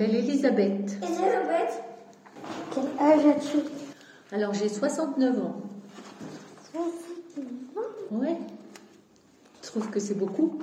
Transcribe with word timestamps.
Elisabeth. 0.00 0.96
Elisabeth. 1.02 1.82
Quel 2.74 2.84
âge 3.06 3.26
as-tu? 3.36 3.58
Alors 4.32 4.54
j'ai 4.54 4.68
69 4.68 5.38
ans. 5.44 5.56
Ouais. 8.10 8.36
Tu 9.62 9.68
trouves 9.70 9.90
que 9.90 10.00
c'est 10.00 10.14
beaucoup? 10.14 10.58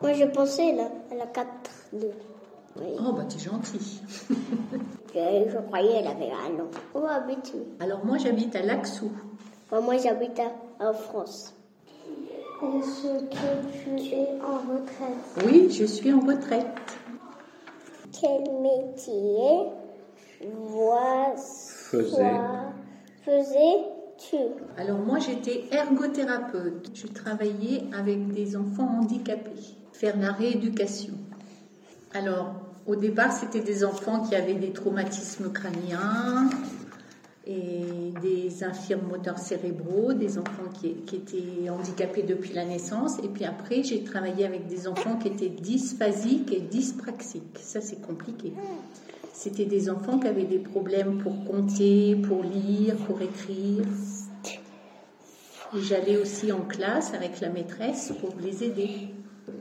Moi, 0.00 0.12
je 0.14 0.24
pensais, 0.24 0.72
là, 0.72 0.88
elle 1.10 1.20
a 1.20 1.26
4 1.26 1.48
2. 1.92 2.10
Oui. 2.76 2.86
Oh 2.98 3.12
bah 3.12 3.24
t'es 3.28 3.38
gentil. 3.38 4.00
Je, 5.14 5.50
je 5.52 5.58
croyais 5.66 5.98
qu'elle 6.02 6.06
avait 6.10 6.30
un 6.32 6.58
an. 6.58 6.68
Où 6.94 7.04
habites-tu? 7.06 7.58
Alors 7.80 8.02
moi 8.02 8.16
j'habite 8.16 8.56
à 8.56 8.62
Laxou. 8.62 9.10
Moi, 9.70 9.98
j'habite 9.98 10.40
à- 10.40 10.86
en 10.88 10.94
France. 10.94 11.52
Est-ce 12.62 13.02
que 13.02 13.98
tu 13.98 14.14
es 14.14 14.28
en 14.42 14.56
retraite? 14.72 15.44
Oui, 15.44 15.68
je 15.70 15.84
suis 15.84 16.10
en 16.14 16.20
retraite. 16.20 16.66
Quel 18.22 18.44
métier 18.60 19.72
vois, 20.68 21.34
Faisais. 21.36 22.30
faisais-tu? 23.24 24.36
Alors 24.78 24.98
moi 25.00 25.18
j'étais 25.18 25.64
ergothérapeute. 25.72 26.92
Je 26.94 27.08
travaillais 27.08 27.82
avec 27.92 28.28
des 28.28 28.56
enfants 28.56 29.00
handicapés, 29.00 29.50
faire 29.92 30.16
la 30.20 30.30
rééducation. 30.30 31.14
Alors 32.14 32.52
au 32.86 32.94
départ 32.94 33.32
c'était 33.32 33.58
des 33.58 33.84
enfants 33.84 34.20
qui 34.20 34.36
avaient 34.36 34.54
des 34.54 34.72
traumatismes 34.72 35.50
crâniens 35.52 36.48
et 37.46 38.12
des 38.22 38.62
infirmes 38.62 39.08
moteurs 39.08 39.38
cérébraux, 39.38 40.12
des 40.12 40.38
enfants 40.38 40.68
qui, 40.74 40.88
étaient 40.88 41.68
handicapés 41.68 42.22
depuis 42.22 42.52
la 42.52 42.64
naissance. 42.64 43.18
Et 43.18 43.28
puis 43.28 43.44
après 43.44 43.82
j'ai 43.82 44.04
travaillé 44.04 44.44
avec 44.44 44.66
des 44.66 44.86
enfants 44.86 45.16
qui 45.16 45.28
étaient 45.28 45.48
dysphasiques 45.48 46.52
et 46.52 46.60
dyspraxiques. 46.60 47.58
Ça 47.58 47.80
c'est 47.80 48.00
compliqué. 48.00 48.52
C'était 49.32 49.64
des 49.64 49.90
enfants 49.90 50.18
qui 50.18 50.28
avaient 50.28 50.44
des 50.44 50.58
problèmes 50.58 51.18
pour 51.18 51.44
compter, 51.44 52.16
pour 52.16 52.42
lire, 52.42 52.94
pour 53.06 53.20
écrire. 53.20 53.84
Et 55.74 55.80
J'allais 55.80 56.18
aussi 56.18 56.52
en 56.52 56.60
classe 56.60 57.14
avec 57.14 57.40
la 57.40 57.48
maîtresse 57.48 58.12
pour 58.20 58.34
les 58.40 58.62
aider. 58.62 59.08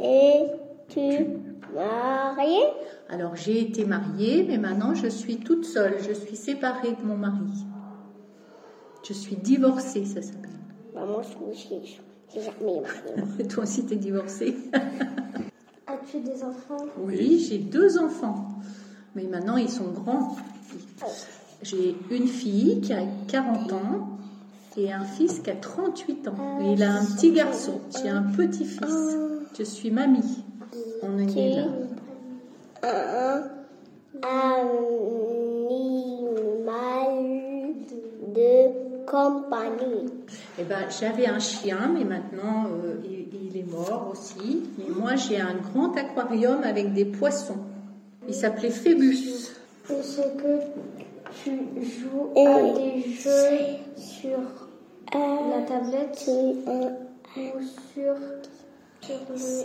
Es-tu 0.00 1.26
marié 1.74 2.60
Alors 3.08 3.36
j'ai 3.36 3.60
été 3.60 3.84
mariée, 3.84 4.44
mais 4.48 4.58
maintenant 4.58 4.94
je 4.94 5.08
suis 5.08 5.36
toute 5.38 5.64
seule. 5.64 5.96
Je 6.06 6.12
suis 6.12 6.36
séparée 6.36 6.92
de 6.92 7.06
mon 7.06 7.16
mari. 7.16 7.64
Je 9.06 9.12
suis 9.12 9.36
divorcée, 9.36 10.04
ça 10.04 10.20
s'appelle. 10.20 10.50
bah, 10.94 11.06
Moi, 11.06 11.22
je 11.22 11.56
suis 11.56 12.00
jamais 12.34 12.80
marié. 12.80 13.48
Toi 13.48 13.62
aussi 13.62 13.86
t'es 13.86 13.96
divorcée 13.96 14.56
As-tu 15.86 16.20
des 16.20 16.44
enfants? 16.44 16.84
Oui, 16.98 17.46
j'ai 17.48 17.58
deux 17.58 17.98
enfants. 17.98 18.48
Mais 19.14 19.24
maintenant 19.24 19.56
ils 19.56 19.70
sont 19.70 19.88
grands. 19.92 20.36
J'ai 21.62 21.96
une 22.10 22.28
fille 22.28 22.80
qui 22.82 22.92
a 22.92 23.02
40 23.28 23.72
ans 23.72 24.18
et 24.76 24.92
un 24.92 25.04
fils 25.04 25.40
qui 25.40 25.50
a 25.50 25.56
38 25.56 26.28
ans. 26.28 26.58
Et 26.60 26.72
il 26.74 26.82
a 26.82 26.92
un 26.92 27.04
petit 27.04 27.32
garçon. 27.32 27.80
J'ai 28.00 28.10
un 28.10 28.22
petit-fils. 28.22 29.16
Je 29.58 29.64
suis 29.64 29.90
mamie. 29.90 30.37
On 31.02 31.18
est 31.18 31.54
là. 31.54 31.66
Un 32.82 33.42
animal 35.72 36.14
de 38.34 39.06
compagnie. 39.06 40.10
Eh 40.58 40.64
ben, 40.64 40.88
j'avais 40.88 41.26
un 41.26 41.38
chien, 41.38 41.90
mais 41.94 42.04
maintenant 42.04 42.66
euh, 42.66 43.00
il, 43.04 43.28
il 43.50 43.56
est 43.56 43.70
mort 43.70 44.10
aussi. 44.12 44.64
Et 44.80 44.90
moi, 44.90 45.14
j'ai 45.16 45.40
un 45.40 45.54
grand 45.54 45.96
aquarium 45.96 46.62
avec 46.64 46.92
des 46.92 47.04
poissons. 47.04 47.58
Il 48.26 48.34
s'appelait 48.34 48.70
Phébus. 48.70 49.50
Est-ce 49.90 50.20
que 50.20 50.60
tu 51.42 51.50
joues 51.82 52.30
à 52.36 52.72
des 52.74 53.02
jeux 53.10 53.78
sur 53.96 54.38
la 55.14 55.62
tablette 55.66 56.28
ou 56.28 56.54
sur, 57.94 58.14
sur 59.00 59.20
le 59.30 59.64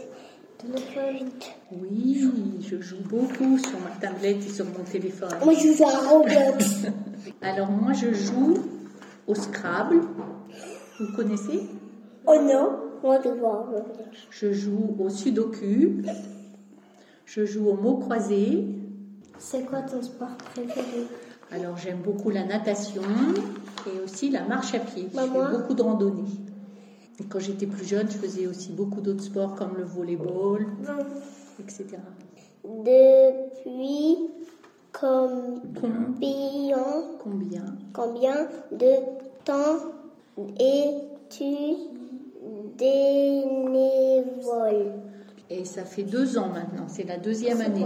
téléphone 0.63 1.29
Oui, 1.72 2.29
je 2.62 2.81
joue 2.81 3.03
beaucoup 3.09 3.57
sur 3.57 3.79
ma 3.79 3.96
tablette 4.00 4.46
et 4.46 4.50
sur 4.50 4.66
mon 4.66 4.84
téléphone. 4.84 5.29
Moi, 5.44 5.53
je 5.53 5.74
joue 5.74 5.84
à 5.84 6.09
Roblox. 6.09 6.85
Alors 7.41 7.69
moi, 7.69 7.94
je 7.94 8.13
joue 8.13 8.56
au 9.28 9.35
Scrabble. 9.35 10.01
Vous 11.00 11.16
connaissez? 11.16 11.62
Oh 12.25 12.35
non 12.41 12.78
Moi, 13.03 13.19
je 13.24 13.29
joue 13.29 13.46
à 13.46 13.63
Roblox. 13.63 13.90
Je 14.29 14.51
joue 14.51 14.96
au 15.00 15.09
Sudoku. 15.09 16.03
Je 17.25 17.45
joue 17.45 17.68
au 17.68 17.75
mots 17.75 17.97
croisés. 17.97 18.66
C'est 19.40 19.66
quoi 19.66 19.81
ton 19.81 20.01
sport 20.01 20.35
préféré? 20.38 21.07
Alors 21.51 21.78
j'aime 21.78 22.00
beaucoup 22.01 22.30
la 22.30 22.45
natation 22.45 23.03
et 23.85 24.00
aussi 24.03 24.30
la 24.30 24.44
marche 24.44 24.74
à 24.74 24.80
pied. 24.80 25.07
Je 25.13 25.19
fais 25.19 25.28
beaucoup 25.28 25.74
de 25.74 25.81
randonnées. 25.81 26.24
Et 27.19 27.25
quand 27.25 27.40
j'étais 27.40 27.68
plus 27.68 27.85
jeune, 27.85 28.09
je 28.09 28.18
faisais 28.18 28.47
aussi 28.47 28.72
beaucoup 28.72 29.01
d'autres 29.01 29.24
sports 29.24 29.56
comme 29.56 29.78
le 29.78 29.84
volleyball, 29.84 30.66
etc. 31.59 31.85
Depuis 32.63 34.18
combien, 34.91 35.18
Combien? 37.24 37.66
Combien 37.94 38.47
de 38.72 38.96
temps 39.46 39.78
es-tu 40.59 41.75
bénévole? 42.78 43.84
Et 45.50 45.66
ça 45.66 45.84
fait 45.84 46.03
deux 46.03 46.38
ans 46.38 46.47
maintenant, 46.50 46.88
c'est 46.88 47.03
la 47.03 47.18
deuxième 47.18 47.62
année. 47.62 47.85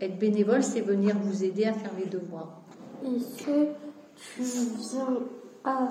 Être 0.00 0.18
bénévole, 0.18 0.62
c'est 0.62 0.80
venir 0.82 1.16
vous 1.18 1.44
aider 1.44 1.64
à 1.64 1.72
faire 1.72 1.92
les 1.98 2.06
devoirs. 2.06 2.60
Est-ce 3.04 3.44
que 3.44 3.68
tu 4.16 4.42
viens 4.42 5.20
à 5.64 5.88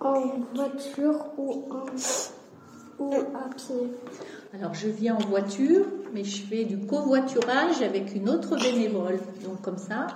en 0.00 0.44
voiture 0.54 1.26
ou, 1.38 1.64
en, 1.70 3.04
ou 3.04 3.12
à 3.12 3.48
pied 3.54 3.90
Alors 4.52 4.74
je 4.74 4.88
viens 4.88 5.16
en 5.16 5.26
voiture, 5.26 5.86
mais 6.12 6.24
je 6.24 6.42
fais 6.42 6.64
du 6.64 6.78
covoiturage 6.78 7.82
avec 7.82 8.14
une 8.14 8.28
autre 8.28 8.56
bénévole. 8.56 9.18
Donc 9.44 9.60
comme 9.62 9.78
ça, 9.78 10.06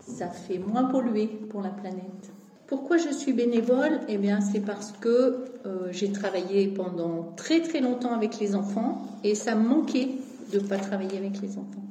ça 0.00 0.28
fait 0.28 0.58
moins 0.58 0.84
polluer 0.84 1.26
pour 1.26 1.60
la 1.62 1.70
planète. 1.70 2.32
Pourquoi 2.66 2.96
je 2.96 3.10
suis 3.10 3.34
bénévole? 3.34 4.00
Eh 4.08 4.16
bien, 4.16 4.40
c'est 4.40 4.60
parce 4.60 4.92
que 4.92 5.44
euh, 5.66 5.88
j'ai 5.90 6.10
travaillé 6.12 6.68
pendant 6.68 7.32
très 7.36 7.60
très 7.60 7.80
longtemps 7.80 8.14
avec 8.14 8.40
les 8.40 8.54
enfants 8.54 9.02
et 9.22 9.34
ça 9.34 9.54
me 9.54 9.68
manquait 9.68 10.08
de 10.52 10.60
ne 10.60 10.64
pas 10.66 10.78
travailler 10.78 11.18
avec 11.18 11.40
les 11.42 11.58
enfants, 11.58 11.84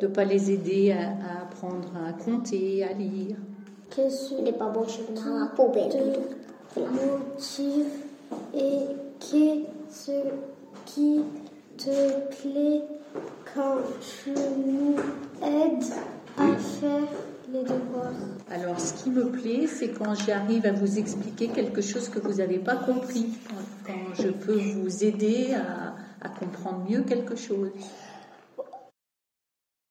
de 0.00 0.06
ne 0.08 0.12
pas 0.12 0.24
les 0.24 0.50
aider 0.50 0.90
à, 0.92 1.10
à 1.10 1.42
apprendre 1.42 1.92
à 2.08 2.12
compter, 2.12 2.82
à 2.82 2.92
lire. 2.92 3.36
Qu'est-ce 3.90 4.34
Il 4.38 4.44
n'est 4.44 4.52
pas 4.52 4.68
bon, 4.68 4.84
je 4.88 4.98
vais 4.98 5.20
dans 5.20 5.38
la 5.38 5.46
poubelle. 5.46 6.18
te 6.74 6.80
motive 6.80 7.86
et 8.54 8.78
qu'est-ce 9.20 10.10
qui 10.86 11.22
te 11.76 12.20
plaît 12.42 12.82
quand 13.54 13.76
tu 14.00 14.30
nous 14.30 14.96
aides 15.42 15.84
à 16.36 16.56
faire 16.56 17.08
les 17.52 17.62
devoirs? 17.62 18.12
Alors, 18.50 18.78
ce 18.80 18.94
qui 19.02 19.10
me 19.10 19.30
plaît, 19.30 19.66
c'est 19.66 19.90
quand 19.90 20.14
j'arrive 20.14 20.66
à 20.66 20.72
vous 20.72 20.98
expliquer 20.98 21.48
quelque 21.48 21.80
chose 21.80 22.08
que 22.08 22.18
vous 22.18 22.34
n'avez 22.34 22.58
pas 22.58 22.76
compris, 22.76 23.28
quand, 23.48 23.92
quand 23.92 24.22
je 24.22 24.28
peux 24.28 24.58
vous 24.58 25.04
aider 25.04 25.54
à, 25.54 25.94
à 26.24 26.28
comprendre 26.28 26.84
mieux 26.88 27.02
quelque 27.02 27.36
chose. 27.36 27.70